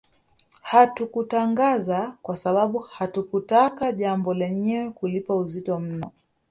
Hatukutangaza 0.61 2.17
kwa 2.21 2.37
sababu 2.37 2.77
hatukutaka 2.79 3.91
jambo 3.91 4.33
lenyewe 4.33 4.89
kulipa 4.89 5.35
uzito 5.35 5.79
mno 5.79 6.11